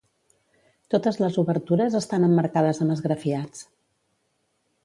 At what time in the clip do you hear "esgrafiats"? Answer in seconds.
2.97-3.63